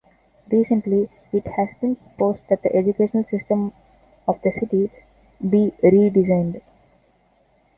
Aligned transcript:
Recently, 0.49 1.09
it 1.31 1.45
has 1.45 1.75
been 1.79 1.95
proposed 1.95 2.45
that 2.49 2.63
the 2.63 2.75
educational 2.75 3.23
system 3.27 3.71
of 4.27 4.41
the 4.41 4.51
city 4.51 4.89
be 5.47 5.73
redesigned. 5.83 6.59